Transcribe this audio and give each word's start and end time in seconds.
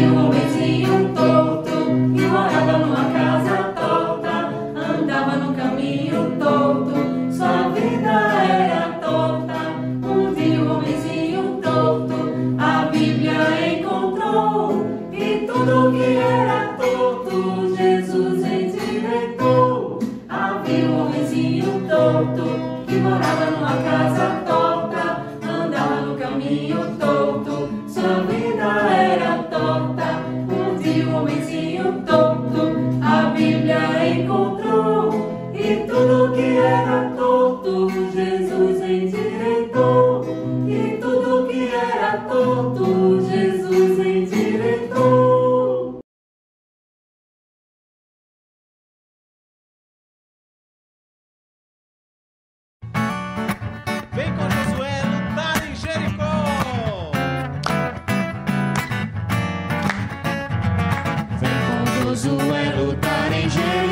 you. 0.00 0.14
will 0.14 0.47
we 31.24 31.42
see 31.42 31.76
you. 31.76 32.07
Com 62.18 62.36
Josué 62.36 62.74
lutar 62.76 63.32
em 63.32 63.48
Jericó, 63.48 63.87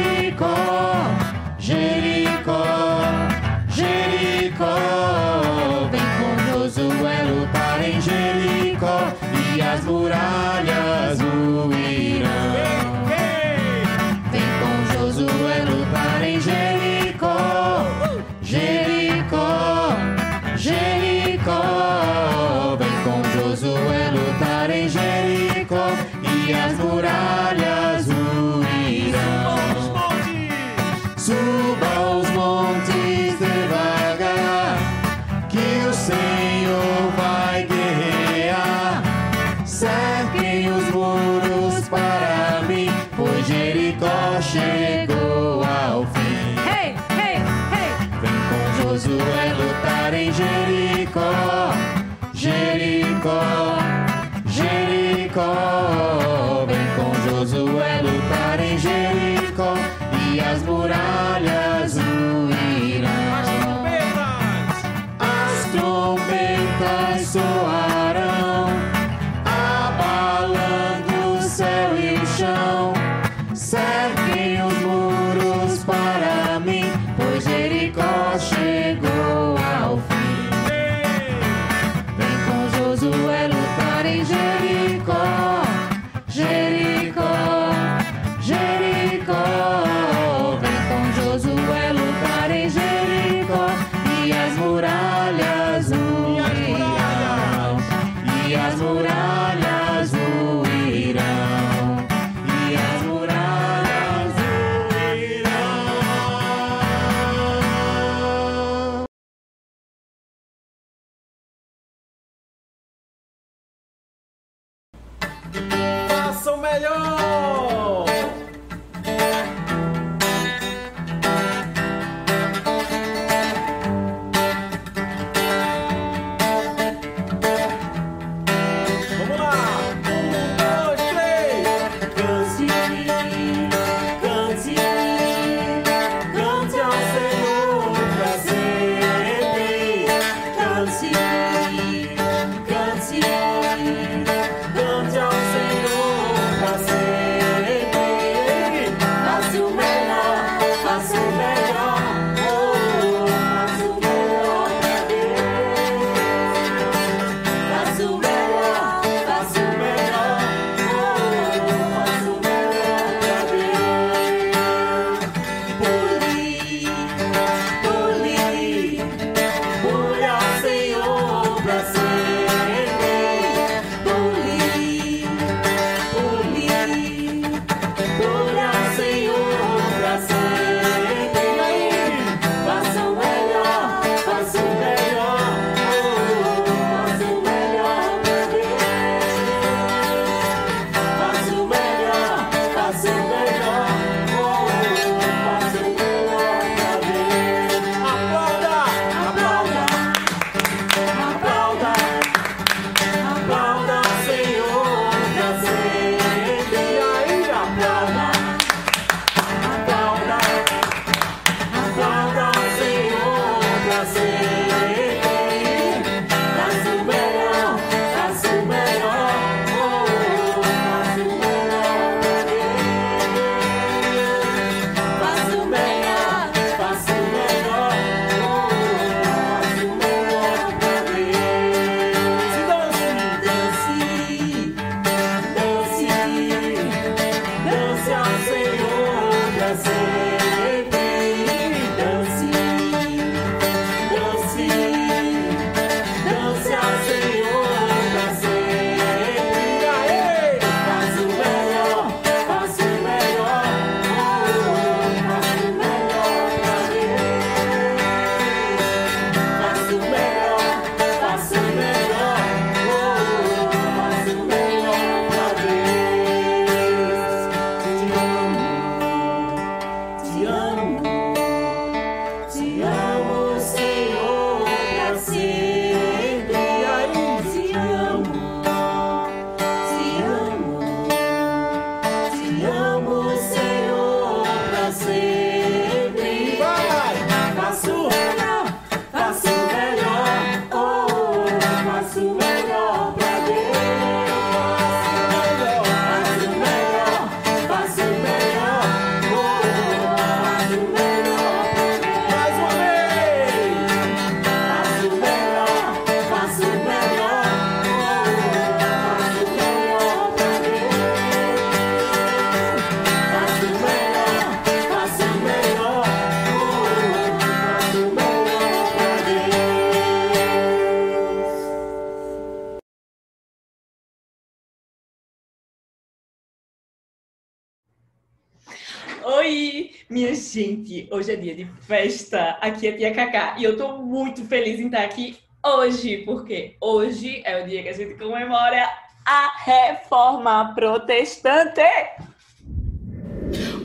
minha 330.26 330.34
gente! 330.34 331.08
Hoje 331.12 331.32
é 331.32 331.36
dia 331.36 331.54
de 331.54 331.64
festa. 331.82 332.58
Aqui 332.60 332.88
é 332.88 332.92
Tia 332.92 333.14
Cacá 333.14 333.54
e 333.58 333.64
eu 333.64 333.76
tô 333.76 333.98
muito 333.98 334.44
feliz 334.44 334.80
em 334.80 334.86
estar 334.86 335.04
aqui 335.04 335.38
hoje, 335.64 336.18
porque 336.24 336.76
hoje 336.80 337.42
é 337.44 337.62
o 337.62 337.66
dia 337.66 337.82
que 337.84 337.90
a 337.90 337.92
gente 337.92 338.14
comemora 338.14 338.90
a 339.24 339.52
Reforma 339.62 340.74
Protestante. 340.74 341.80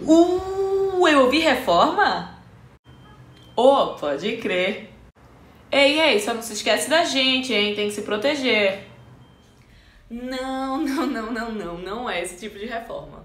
Uh, 0.04 1.08
eu 1.08 1.26
ouvi 1.26 1.40
reforma? 1.40 2.42
Oh, 3.56 3.96
pode 4.00 4.38
crer. 4.38 4.90
Ei, 5.72 6.00
ei, 6.00 6.20
só 6.20 6.34
não 6.34 6.42
se 6.42 6.54
esquece 6.54 6.90
da 6.90 7.04
gente, 7.04 7.54
hein? 7.54 7.76
Tem 7.76 7.88
que 7.88 7.94
se 7.94 8.02
proteger. 8.02 8.88
Não, 10.10 10.80
não, 10.82 11.06
não, 11.06 11.32
não, 11.32 11.52
não, 11.52 11.78
não 11.78 12.10
é 12.10 12.20
esse 12.20 12.40
tipo 12.40 12.58
de 12.58 12.66
reforma. 12.66 13.21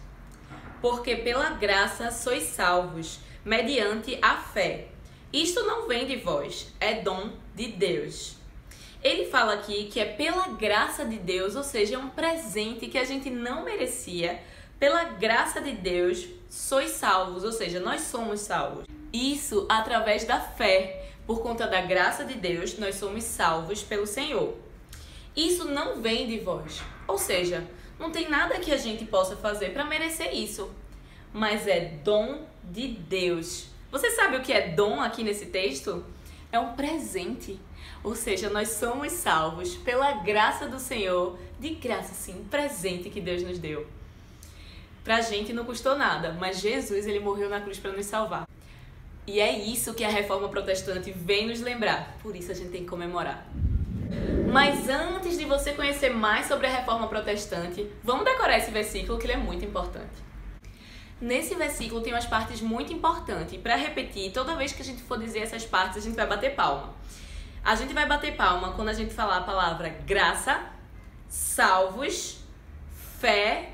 Porque 0.80 1.16
pela 1.16 1.50
graça 1.50 2.10
sois 2.10 2.44
salvos, 2.44 3.20
mediante 3.44 4.18
a 4.22 4.36
fé. 4.36 4.88
Isto 5.32 5.64
não 5.64 5.86
vem 5.86 6.06
de 6.06 6.16
vós, 6.16 6.72
é 6.80 6.94
dom 6.94 7.32
de 7.54 7.68
Deus. 7.68 8.35
Ele 9.02 9.26
fala 9.26 9.54
aqui 9.54 9.84
que 9.84 10.00
é 10.00 10.04
pela 10.04 10.48
graça 10.48 11.04
de 11.04 11.18
Deus, 11.18 11.54
ou 11.54 11.62
seja, 11.62 11.96
é 11.96 11.98
um 11.98 12.08
presente 12.08 12.86
que 12.86 12.98
a 12.98 13.04
gente 13.04 13.30
não 13.30 13.64
merecia. 13.64 14.40
Pela 14.78 15.04
graça 15.04 15.60
de 15.60 15.72
Deus, 15.72 16.26
sois 16.50 16.90
salvos, 16.90 17.44
ou 17.44 17.52
seja, 17.52 17.80
nós 17.80 18.02
somos 18.02 18.40
salvos. 18.40 18.86
Isso 19.12 19.66
através 19.68 20.24
da 20.24 20.40
fé. 20.40 21.02
Por 21.26 21.40
conta 21.40 21.66
da 21.66 21.80
graça 21.80 22.24
de 22.24 22.34
Deus, 22.34 22.78
nós 22.78 22.94
somos 22.96 23.24
salvos 23.24 23.82
pelo 23.82 24.06
Senhor. 24.06 24.54
Isso 25.34 25.64
não 25.64 26.00
vem 26.00 26.26
de 26.26 26.38
vós. 26.38 26.80
Ou 27.08 27.18
seja, 27.18 27.66
não 27.98 28.10
tem 28.10 28.28
nada 28.28 28.58
que 28.58 28.72
a 28.72 28.76
gente 28.76 29.04
possa 29.04 29.36
fazer 29.36 29.72
para 29.72 29.84
merecer 29.84 30.34
isso. 30.34 30.70
Mas 31.32 31.66
é 31.66 31.80
dom 32.04 32.46
de 32.62 32.88
Deus. 32.88 33.66
Você 33.90 34.10
sabe 34.10 34.36
o 34.36 34.42
que 34.42 34.52
é 34.52 34.68
dom 34.68 35.00
aqui 35.00 35.22
nesse 35.22 35.46
texto? 35.46 36.04
É 36.52 36.58
um 36.58 36.74
presente. 36.74 37.58
Ou 38.06 38.14
seja, 38.14 38.48
nós 38.48 38.68
somos 38.68 39.10
salvos 39.10 39.74
pela 39.74 40.12
graça 40.12 40.68
do 40.68 40.78
Senhor, 40.78 41.36
de 41.58 41.70
graça 41.70 42.14
sim, 42.14 42.46
presente 42.48 43.10
que 43.10 43.20
Deus 43.20 43.42
nos 43.42 43.58
deu. 43.58 43.84
Pra 45.02 45.20
gente 45.20 45.52
não 45.52 45.64
custou 45.64 45.98
nada, 45.98 46.32
mas 46.38 46.60
Jesus 46.60 47.04
ele 47.04 47.18
morreu 47.18 47.50
na 47.50 47.60
cruz 47.60 47.80
para 47.80 47.90
nos 47.90 48.06
salvar. 48.06 48.48
E 49.26 49.40
é 49.40 49.58
isso 49.58 49.92
que 49.92 50.04
a 50.04 50.08
reforma 50.08 50.48
protestante 50.48 51.10
vem 51.10 51.48
nos 51.48 51.60
lembrar. 51.60 52.16
Por 52.22 52.36
isso 52.36 52.52
a 52.52 52.54
gente 52.54 52.70
tem 52.70 52.84
que 52.84 52.88
comemorar. 52.88 53.44
Mas 54.52 54.88
antes 54.88 55.36
de 55.36 55.44
você 55.44 55.72
conhecer 55.72 56.10
mais 56.10 56.46
sobre 56.46 56.68
a 56.68 56.70
reforma 56.70 57.08
protestante, 57.08 57.90
vamos 58.04 58.24
decorar 58.24 58.56
esse 58.56 58.70
versículo 58.70 59.18
que 59.18 59.26
ele 59.26 59.32
é 59.32 59.36
muito 59.36 59.64
importante. 59.64 60.24
Nesse 61.20 61.56
versículo 61.56 62.00
tem 62.02 62.12
umas 62.12 62.26
partes 62.26 62.60
muito 62.60 62.92
importantes. 62.92 63.54
E 63.54 63.58
para 63.58 63.74
repetir, 63.74 64.30
toda 64.30 64.54
vez 64.54 64.72
que 64.72 64.82
a 64.82 64.84
gente 64.84 65.02
for 65.02 65.18
dizer 65.18 65.40
essas 65.40 65.64
partes, 65.64 65.98
a 65.98 66.00
gente 66.00 66.14
vai 66.14 66.28
bater 66.28 66.54
palma. 66.54 66.94
A 67.66 67.74
gente 67.74 67.92
vai 67.92 68.06
bater 68.06 68.36
palma 68.36 68.74
quando 68.74 68.90
a 68.90 68.92
gente 68.92 69.12
falar 69.12 69.38
a 69.38 69.42
palavra 69.42 69.88
graça, 69.88 70.64
salvos, 71.28 72.38
fé, 73.18 73.72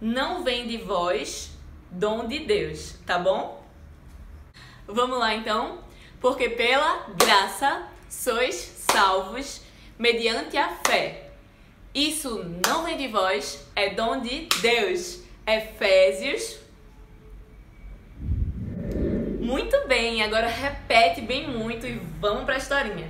não 0.00 0.44
vem 0.44 0.68
de 0.68 0.76
vós, 0.76 1.50
dom 1.90 2.28
de 2.28 2.38
Deus, 2.38 2.94
tá 3.04 3.18
bom? 3.18 3.66
Vamos 4.86 5.18
lá 5.18 5.34
então? 5.34 5.80
Porque 6.20 6.50
pela 6.50 7.04
graça 7.18 7.88
sois 8.08 8.54
salvos 8.92 9.60
mediante 9.98 10.56
a 10.56 10.68
fé. 10.86 11.32
Isso 11.92 12.44
não 12.64 12.84
vem 12.84 12.96
de 12.96 13.08
vós, 13.08 13.68
é 13.74 13.90
dom 13.90 14.20
de 14.20 14.46
Deus. 14.62 15.24
Efésios. 15.44 16.60
Muito 19.46 19.86
bem, 19.86 20.22
agora 20.24 20.48
repete 20.48 21.20
bem 21.20 21.48
muito 21.48 21.86
e 21.86 22.00
vamos 22.20 22.42
para 22.42 22.54
a 22.54 22.58
historinha. 22.58 23.06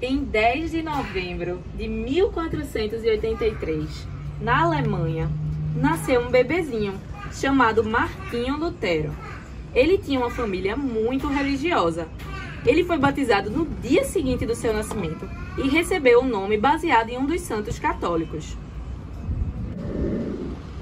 Em 0.00 0.24
10 0.24 0.72
de 0.72 0.82
novembro 0.82 1.62
de 1.76 1.86
1483, 1.86 4.08
na 4.40 4.64
Alemanha, 4.64 5.30
nasceu 5.76 6.22
um 6.22 6.32
bebezinho 6.32 7.00
chamado 7.30 7.84
Martinho 7.84 8.56
Lutero. 8.56 9.14
Ele 9.72 9.98
tinha 9.98 10.18
uma 10.18 10.30
família 10.30 10.74
muito 10.74 11.28
religiosa. 11.28 12.08
Ele 12.66 12.82
foi 12.82 12.98
batizado 12.98 13.50
no 13.50 13.64
dia 13.80 14.02
seguinte 14.02 14.44
do 14.44 14.56
seu 14.56 14.74
nascimento 14.74 15.30
e 15.56 15.68
recebeu 15.68 16.22
o 16.22 16.26
nome 16.26 16.58
baseado 16.58 17.10
em 17.10 17.18
um 17.18 17.26
dos 17.26 17.42
santos 17.42 17.78
católicos. 17.78 18.56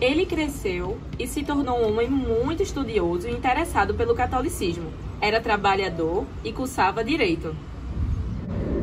Ele 0.00 0.24
cresceu 0.24 0.98
e 1.18 1.26
se 1.26 1.42
tornou 1.42 1.78
um 1.78 1.88
homem 1.88 2.08
muito 2.08 2.62
estudioso 2.62 3.28
e 3.28 3.32
interessado 3.32 3.92
pelo 3.92 4.14
catolicismo. 4.14 4.90
Era 5.20 5.42
trabalhador 5.42 6.24
e 6.42 6.50
cursava 6.52 7.04
direito. 7.04 7.54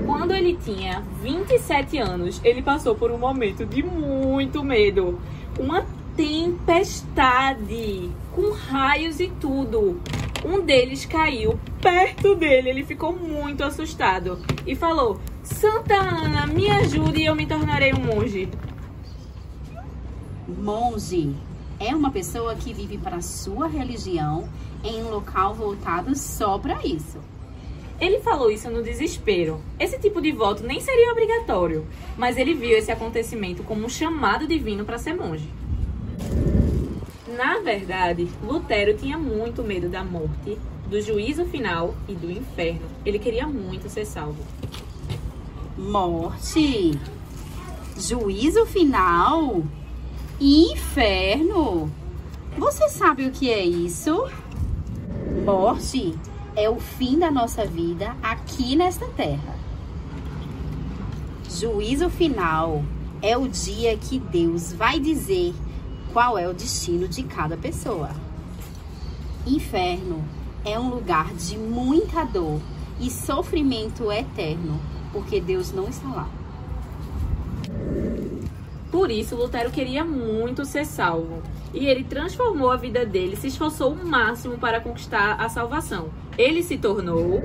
Quando 0.05 0.31
ele 0.31 0.55
tinha 0.63 1.03
27 1.23 1.97
anos, 1.97 2.39
ele 2.43 2.61
passou 2.61 2.93
por 2.93 3.09
um 3.09 3.17
momento 3.17 3.65
de 3.65 3.81
muito 3.81 4.63
medo. 4.63 5.19
Uma 5.59 5.87
tempestade, 6.15 8.11
com 8.31 8.51
raios 8.51 9.19
e 9.19 9.27
tudo. 9.41 9.99
Um 10.45 10.61
deles 10.61 11.03
caiu 11.03 11.59
perto 11.81 12.35
dele, 12.35 12.69
ele 12.69 12.83
ficou 12.83 13.11
muito 13.11 13.63
assustado 13.63 14.37
e 14.67 14.75
falou: 14.75 15.19
Santa 15.41 15.95
Ana, 15.95 16.45
me 16.45 16.69
ajude 16.69 17.21
e 17.21 17.25
eu 17.25 17.35
me 17.35 17.47
tornarei 17.47 17.91
um 17.91 17.99
monge. 17.99 18.47
Monge 20.47 21.35
é 21.79 21.93
uma 21.93 22.09
pessoa 22.09 22.55
que 22.55 22.73
vive 22.73 22.97
para 22.97 23.21
sua 23.21 23.67
religião 23.67 24.47
em 24.83 25.03
um 25.03 25.09
local 25.09 25.53
voltado 25.53 26.15
só 26.15 26.57
para 26.57 26.85
isso. 26.85 27.19
Ele 27.99 28.19
falou 28.19 28.49
isso 28.49 28.69
no 28.69 28.83
desespero. 28.83 29.59
Esse 29.79 29.99
tipo 29.99 30.21
de 30.21 30.31
voto 30.31 30.63
nem 30.63 30.79
seria 30.79 31.11
obrigatório, 31.11 31.85
mas 32.15 32.37
ele 32.37 32.53
viu 32.53 32.77
esse 32.77 32.91
acontecimento 32.91 33.63
como 33.63 33.85
um 33.85 33.89
chamado 33.89 34.47
divino 34.47 34.85
para 34.85 34.97
ser 34.97 35.13
monge. 35.13 35.49
Na 37.35 37.59
verdade, 37.59 38.27
Lutero 38.43 38.97
tinha 38.97 39.17
muito 39.17 39.63
medo 39.63 39.89
da 39.89 40.03
morte, 40.03 40.57
do 40.89 41.01
juízo 41.01 41.45
final 41.45 41.93
e 42.07 42.13
do 42.13 42.31
inferno. 42.31 42.87
Ele 43.05 43.19
queria 43.19 43.45
muito 43.45 43.89
ser 43.89 44.05
salvo. 44.05 44.43
Morte, 45.77 46.97
juízo 47.97 48.65
final, 48.65 49.63
inferno. 50.39 51.91
Você 52.57 52.89
sabe 52.89 53.25
o 53.25 53.31
que 53.31 53.51
é 53.51 53.63
isso? 53.63 54.27
morte 55.47 56.13
é 56.57 56.69
o 56.69 56.77
fim 56.77 57.17
da 57.17 57.31
nossa 57.31 57.65
vida 57.65 58.17
aqui 58.21 58.75
nesta 58.75 59.05
terra. 59.07 59.55
Juízo 61.49 62.09
final 62.09 62.83
é 63.21 63.37
o 63.37 63.47
dia 63.47 63.97
que 63.97 64.19
Deus 64.19 64.73
vai 64.73 64.99
dizer 64.99 65.55
qual 66.11 66.37
é 66.37 66.45
o 66.49 66.53
destino 66.53 67.07
de 67.07 67.23
cada 67.23 67.55
pessoa. 67.55 68.09
Inferno 69.45 70.21
é 70.65 70.77
um 70.77 70.89
lugar 70.89 71.33
de 71.33 71.57
muita 71.57 72.25
dor 72.25 72.59
e 72.99 73.09
sofrimento 73.09 74.11
eterno, 74.11 74.81
porque 75.13 75.39
Deus 75.39 75.71
não 75.71 75.87
está 75.87 76.09
lá. 76.09 76.36
Por 78.91 79.11
isso, 79.11 79.35
Lutero 79.35 79.69
queria 79.69 80.03
muito 80.05 80.63
ser 80.65 80.85
salvo. 80.85 81.41
E 81.73 81.85
ele 81.85 82.03
transformou 82.03 82.71
a 82.71 82.77
vida 82.77 83.05
dele, 83.05 83.35
se 83.35 83.47
esforçou 83.47 83.91
o 83.91 84.05
máximo 84.05 84.57
para 84.57 84.79
conquistar 84.79 85.33
a 85.33 85.49
salvação. 85.49 86.09
Ele 86.37 86.63
se 86.63 86.77
tornou 86.77 87.41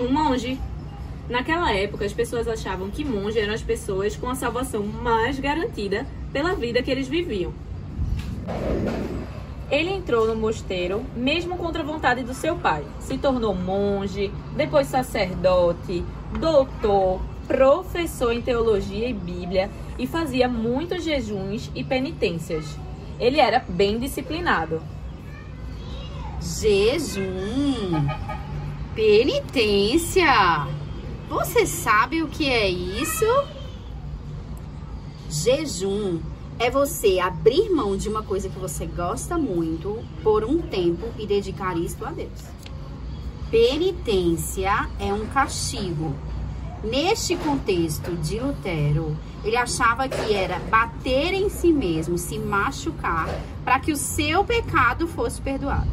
um 0.00 0.10
monge. 0.10 0.58
Naquela 1.28 1.72
época, 1.72 2.04
as 2.04 2.12
pessoas 2.12 2.48
achavam 2.48 2.88
que 2.88 3.04
monge 3.04 3.38
eram 3.38 3.52
as 3.52 3.62
pessoas 3.62 4.16
com 4.16 4.28
a 4.28 4.34
salvação 4.34 4.82
mais 4.84 5.38
garantida 5.38 6.06
pela 6.32 6.54
vida 6.54 6.82
que 6.82 6.90
eles 6.90 7.08
viviam. 7.08 7.52
Ele 9.68 9.90
entrou 9.90 10.26
no 10.28 10.36
mosteiro, 10.36 11.04
mesmo 11.16 11.56
contra 11.56 11.82
a 11.82 11.86
vontade 11.86 12.22
do 12.22 12.32
seu 12.32 12.56
pai. 12.56 12.84
Se 13.00 13.18
tornou 13.18 13.52
monge, 13.52 14.30
depois 14.56 14.86
sacerdote, 14.86 16.04
doutor, 16.38 17.20
professor 17.48 18.32
em 18.32 18.40
teologia 18.40 19.08
e 19.08 19.12
Bíblia 19.12 19.68
e 19.98 20.06
fazia 20.06 20.48
muitos 20.48 21.04
jejuns 21.04 21.70
e 21.74 21.82
penitências. 21.82 22.64
Ele 23.18 23.40
era 23.40 23.64
bem 23.68 23.98
disciplinado. 23.98 24.82
Jejum. 26.40 28.06
Penitência. 28.94 30.66
Você 31.28 31.66
sabe 31.66 32.22
o 32.22 32.28
que 32.28 32.48
é 32.48 32.68
isso? 32.68 33.24
Jejum 35.28 36.20
é 36.58 36.70
você 36.70 37.18
abrir 37.18 37.68
mão 37.70 37.96
de 37.96 38.08
uma 38.08 38.22
coisa 38.22 38.48
que 38.48 38.58
você 38.58 38.86
gosta 38.86 39.36
muito 39.36 40.02
por 40.22 40.44
um 40.44 40.62
tempo 40.62 41.06
e 41.18 41.26
dedicar 41.26 41.76
isto 41.76 42.04
a 42.04 42.10
Deus. 42.10 42.56
Penitência 43.50 44.88
é 44.98 45.12
um 45.12 45.26
castigo. 45.26 46.14
Neste 46.86 47.34
contexto 47.34 48.12
de 48.12 48.38
Lutero, 48.38 49.16
ele 49.44 49.56
achava 49.56 50.08
que 50.08 50.32
era 50.32 50.60
bater 50.70 51.34
em 51.34 51.48
si 51.48 51.72
mesmo, 51.72 52.16
se 52.16 52.38
machucar, 52.38 53.28
para 53.64 53.80
que 53.80 53.90
o 53.90 53.96
seu 53.96 54.44
pecado 54.44 55.08
fosse 55.08 55.40
perdoado. 55.40 55.90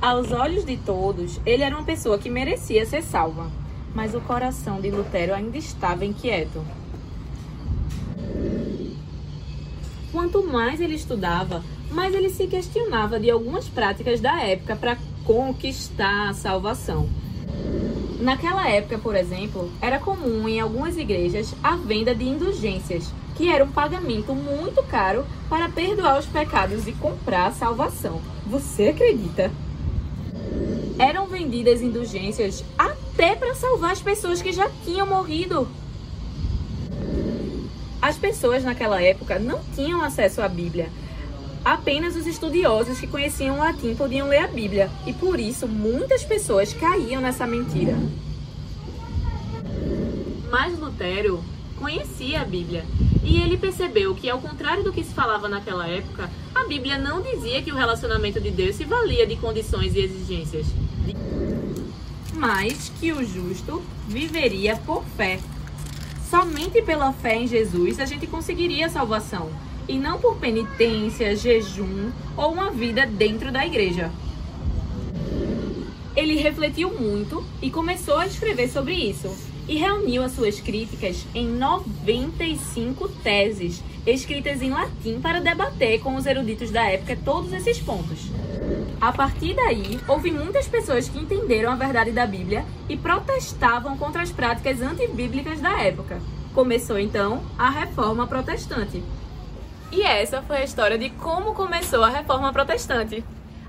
Aos 0.00 0.30
olhos 0.30 0.66
de 0.66 0.76
todos, 0.76 1.40
ele 1.46 1.62
era 1.62 1.74
uma 1.74 1.86
pessoa 1.86 2.18
que 2.18 2.28
merecia 2.28 2.84
ser 2.84 3.02
salva, 3.02 3.50
mas 3.94 4.14
o 4.14 4.20
coração 4.20 4.78
de 4.78 4.90
Lutero 4.90 5.32
ainda 5.32 5.56
estava 5.56 6.04
inquieto. 6.04 6.62
Quanto 10.12 10.46
mais 10.46 10.82
ele 10.82 10.96
estudava, 10.96 11.64
mais 11.90 12.14
ele 12.14 12.28
se 12.28 12.46
questionava 12.46 13.18
de 13.18 13.30
algumas 13.30 13.70
práticas 13.70 14.20
da 14.20 14.38
época 14.42 14.76
para 14.76 14.98
conquistar 15.24 16.28
a 16.28 16.34
salvação. 16.34 17.08
Naquela 18.22 18.68
época, 18.68 18.98
por 18.98 19.16
exemplo, 19.16 19.68
era 19.80 19.98
comum 19.98 20.48
em 20.48 20.60
algumas 20.60 20.96
igrejas 20.96 21.52
a 21.60 21.74
venda 21.74 22.14
de 22.14 22.22
indulgências, 22.22 23.12
que 23.34 23.50
era 23.50 23.64
um 23.64 23.72
pagamento 23.72 24.32
muito 24.32 24.80
caro 24.84 25.26
para 25.48 25.68
perdoar 25.68 26.20
os 26.20 26.26
pecados 26.26 26.86
e 26.86 26.92
comprar 26.92 27.46
a 27.46 27.50
salvação. 27.50 28.22
Você 28.46 28.90
acredita? 28.90 29.50
Eram 31.00 31.26
vendidas 31.26 31.82
indulgências 31.82 32.64
até 32.78 33.34
para 33.34 33.56
salvar 33.56 33.90
as 33.90 34.00
pessoas 34.00 34.40
que 34.40 34.52
já 34.52 34.70
tinham 34.84 35.04
morrido. 35.04 35.66
As 38.00 38.16
pessoas 38.16 38.62
naquela 38.62 39.02
época 39.02 39.40
não 39.40 39.58
tinham 39.74 40.00
acesso 40.00 40.40
à 40.40 40.48
Bíblia. 40.48 40.88
Apenas 41.64 42.16
os 42.16 42.26
estudiosos 42.26 42.98
que 42.98 43.06
conheciam 43.06 43.56
o 43.56 43.58
latim 43.58 43.94
podiam 43.94 44.28
ler 44.28 44.38
a 44.38 44.48
Bíblia, 44.48 44.90
e 45.06 45.12
por 45.12 45.38
isso 45.38 45.68
muitas 45.68 46.24
pessoas 46.24 46.72
caíam 46.72 47.22
nessa 47.22 47.46
mentira. 47.46 47.96
Mas 50.50 50.76
Lutero 50.78 51.42
conhecia 51.78 52.42
a 52.42 52.44
Bíblia, 52.44 52.84
e 53.22 53.40
ele 53.40 53.56
percebeu 53.56 54.12
que, 54.14 54.28
ao 54.28 54.40
contrário 54.40 54.82
do 54.82 54.92
que 54.92 55.04
se 55.04 55.14
falava 55.14 55.48
naquela 55.48 55.86
época, 55.86 56.28
a 56.52 56.64
Bíblia 56.64 56.98
não 56.98 57.22
dizia 57.22 57.62
que 57.62 57.70
o 57.70 57.76
relacionamento 57.76 58.40
de 58.40 58.50
Deus 58.50 58.74
se 58.74 58.84
valia 58.84 59.26
de 59.26 59.36
condições 59.36 59.94
e 59.94 60.00
exigências, 60.00 60.66
mas 62.34 62.92
que 63.00 63.12
o 63.12 63.24
justo 63.24 63.80
viveria 64.08 64.76
por 64.76 65.04
fé. 65.16 65.38
Somente 66.28 66.82
pela 66.82 67.12
fé 67.12 67.36
em 67.36 67.46
Jesus 67.46 68.00
a 68.00 68.04
gente 68.04 68.26
conseguiria 68.26 68.86
a 68.86 68.90
salvação, 68.90 69.50
e 69.92 69.98
não 69.98 70.18
por 70.18 70.38
penitência, 70.38 71.36
jejum 71.36 72.10
ou 72.34 72.50
uma 72.50 72.70
vida 72.70 73.04
dentro 73.04 73.52
da 73.52 73.66
igreja. 73.66 74.10
Ele 76.16 76.34
refletiu 76.36 76.98
muito 76.98 77.44
e 77.60 77.70
começou 77.70 78.16
a 78.16 78.26
escrever 78.26 78.70
sobre 78.70 78.94
isso, 78.94 79.28
e 79.68 79.76
reuniu 79.76 80.22
as 80.22 80.32
suas 80.32 80.60
críticas 80.60 81.26
em 81.34 81.46
95 81.46 83.06
teses, 83.22 83.84
escritas 84.06 84.62
em 84.62 84.70
latim 84.70 85.20
para 85.20 85.40
debater 85.40 86.00
com 86.00 86.16
os 86.16 86.24
eruditos 86.24 86.70
da 86.70 86.84
época 86.88 87.18
todos 87.22 87.52
esses 87.52 87.78
pontos. 87.78 88.30
A 88.98 89.12
partir 89.12 89.52
daí, 89.54 90.00
houve 90.08 90.30
muitas 90.30 90.66
pessoas 90.66 91.06
que 91.06 91.18
entenderam 91.18 91.70
a 91.70 91.76
verdade 91.76 92.12
da 92.12 92.26
Bíblia 92.26 92.64
e 92.88 92.96
protestavam 92.96 93.98
contra 93.98 94.22
as 94.22 94.32
práticas 94.32 94.80
antibíblicas 94.80 95.60
da 95.60 95.82
época. 95.82 96.18
Começou 96.54 96.98
então 96.98 97.42
a 97.58 97.68
Reforma 97.68 98.26
Protestante. 98.26 99.02
E 99.92 100.00
essa 100.00 100.40
foi 100.40 100.56
a 100.56 100.64
história 100.64 100.96
de 100.96 101.10
como 101.10 101.52
começou 101.52 102.02
a 102.02 102.08
Reforma 102.08 102.50
Protestante. 102.50 103.22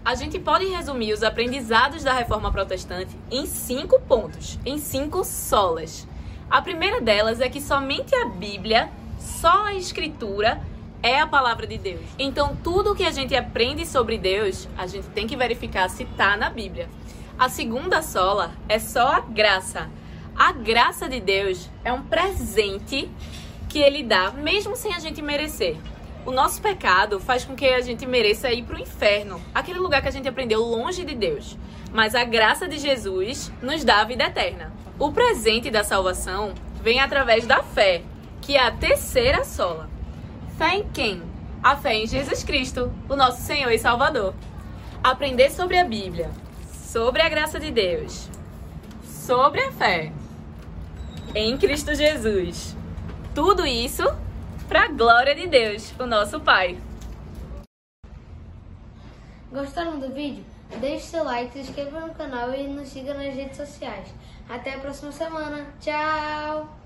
A 0.06 0.16
gente 0.16 0.40
pode 0.40 0.66
resumir 0.66 1.12
os 1.12 1.22
aprendizados 1.22 2.02
da 2.02 2.14
Reforma 2.14 2.50
Protestante 2.50 3.14
em 3.30 3.46
cinco 3.46 4.00
pontos, 4.00 4.58
em 4.66 4.78
cinco 4.78 5.26
solas. 5.26 6.08
A 6.50 6.62
primeira 6.62 7.02
delas 7.02 7.42
é 7.42 7.50
que 7.50 7.60
somente 7.60 8.16
a 8.16 8.24
Bíblia, 8.24 8.90
só 9.20 9.66
a 9.66 9.74
Escritura, 9.74 10.62
é 11.02 11.20
a 11.20 11.28
palavra 11.28 11.68
de 11.68 11.78
Deus. 11.78 12.06
Então, 12.18 12.58
tudo 12.64 12.96
que 12.96 13.04
a 13.04 13.12
gente 13.12 13.36
aprende 13.36 13.86
sobre 13.86 14.18
Deus, 14.18 14.70
a 14.78 14.88
gente 14.88 15.10
tem 15.10 15.28
que 15.28 15.36
verificar 15.36 15.90
se 15.90 16.04
está 16.04 16.38
na 16.38 16.50
Bíblia. 16.50 16.88
A 17.38 17.50
segunda 17.50 18.02
sola 18.02 18.54
é 18.70 18.80
só 18.80 19.08
a 19.10 19.20
graça. 19.20 19.90
A 20.34 20.54
graça 20.54 21.10
de 21.10 21.20
Deus 21.20 21.70
é 21.84 21.92
um 21.92 22.02
presente 22.02 23.12
que 23.68 23.80
ele 23.80 24.04
dá, 24.04 24.32
mesmo 24.32 24.74
sem 24.78 24.94
a 24.94 25.00
gente 25.00 25.22
merecer. 25.22 25.76
O 26.26 26.32
nosso 26.32 26.62
pecado 26.62 27.20
faz 27.20 27.44
com 27.44 27.54
que 27.54 27.66
a 27.66 27.82
gente 27.82 28.06
mereça 28.06 28.52
ir 28.52 28.64
para 28.64 28.78
o 28.78 28.82
inferno, 28.82 29.42
aquele 29.54 29.80
lugar 29.80 30.02
que 30.02 30.08
a 30.08 30.12
gente 30.12 30.28
aprendeu 30.28 30.62
longe 30.62 31.04
de 31.04 31.14
Deus. 31.14 31.58
Mas 31.92 32.16
a 32.16 32.24
graça 32.24 32.66
de 32.66 32.78
Jesus 32.78 33.52
nos 33.62 33.84
dá 33.84 34.00
a 34.00 34.06
vida 34.06 34.24
eterna. 34.24 34.72
O 34.98 35.12
presente 35.12 35.70
da 35.70 35.84
salvação 35.84 36.54
vem 36.82 37.02
através 37.02 37.46
da 37.46 37.62
fé, 37.62 38.04
que 38.42 38.56
é 38.56 38.66
a 38.66 38.72
terceira 38.72 39.44
sola. 39.44 39.90
Fé 40.58 40.78
em 40.78 40.88
quem? 40.94 41.22
A 41.62 41.76
fé 41.76 41.96
em 41.96 42.08
Jesus 42.08 42.42
Cristo, 42.42 42.94
o 43.10 43.18
nosso 43.18 43.42
Senhor 43.42 43.72
e 43.72 43.78
Salvador. 43.78 44.34
Aprender 45.04 45.50
sobre 45.52 45.78
a 45.78 45.84
Bíblia, 45.84 46.32
sobre 46.72 47.22
a 47.22 47.28
graça 47.28 47.60
de 47.60 47.70
Deus, 47.70 48.30
sobre 49.04 49.62
a 49.62 49.74
fé 49.74 50.14
em 51.36 51.58
Cristo 51.58 51.94
Jesus. 51.94 52.78
Tudo 53.36 53.66
isso 53.66 54.04
para 54.68 54.86
a 54.86 54.88
glória 54.88 55.36
de 55.36 55.48
Deus, 55.48 55.94
o 56.00 56.06
nosso 56.06 56.40
Pai. 56.40 56.78
Gostaram 59.52 60.00
do 60.00 60.10
vídeo? 60.10 60.44
Deixe 60.80 61.06
seu 61.06 61.24
like, 61.24 61.54
se 61.54 61.60
inscreva 61.60 62.00
no 62.00 62.14
canal 62.14 62.54
e 62.54 62.68
nos 62.68 62.90
siga 62.90 63.14
nas 63.14 63.34
redes 63.34 63.58
sociais. 63.58 64.14
Até 64.50 64.74
a 64.74 64.80
próxima 64.80 65.12
semana. 65.12 65.68
Tchau! 65.80 66.83